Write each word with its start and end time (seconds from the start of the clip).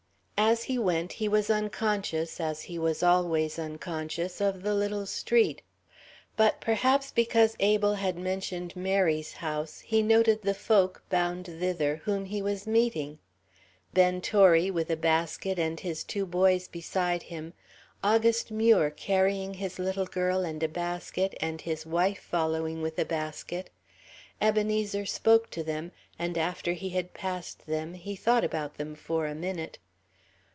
As 0.43 0.63
he 0.63 0.77
went 0.77 1.13
he 1.13 1.29
was 1.29 1.49
unconscious, 1.49 2.37
as 2.41 2.63
he 2.63 2.77
was 2.77 3.01
always 3.01 3.57
unconscious, 3.57 4.41
of 4.41 4.63
the 4.63 4.73
little 4.73 5.05
street. 5.05 5.61
But, 6.35 6.59
perhaps 6.59 7.09
because 7.09 7.55
Abel 7.61 7.93
had 7.95 8.17
mentioned 8.17 8.75
Mary's 8.75 9.33
house, 9.33 9.79
he 9.81 10.01
noted 10.01 10.41
the 10.41 10.55
folk, 10.55 11.03
bound 11.09 11.45
thither, 11.45 12.01
whom 12.03 12.25
he 12.25 12.41
was 12.41 12.67
meeting: 12.67 13.19
Ben 13.93 14.19
Torry, 14.19 14.69
with 14.69 14.89
a 14.89 14.97
basket, 14.97 15.57
and 15.57 15.79
his 15.79 16.03
two 16.03 16.25
boys 16.25 16.67
beside 16.67 17.23
him; 17.23 17.53
August 18.03 18.51
Muir, 18.51 18.89
carrying 18.89 19.53
his 19.53 19.79
little 19.79 20.07
girl 20.07 20.43
and 20.43 20.61
a 20.63 20.67
basket, 20.67 21.33
and 21.39 21.61
his 21.61 21.85
wife 21.85 22.19
following 22.19 22.81
with 22.81 22.99
a 22.99 23.05
basket. 23.05 23.69
Ebenezer 24.41 25.05
spoke 25.05 25.49
to 25.51 25.63
them, 25.63 25.93
and 26.19 26.37
after 26.37 26.73
he 26.73 26.89
had 26.89 27.13
passed 27.13 27.67
them 27.67 27.93
he 27.93 28.17
thought 28.17 28.43
about 28.43 28.75
them 28.75 28.95
for 28.95 29.27
a 29.27 29.35
minute. 29.35 29.77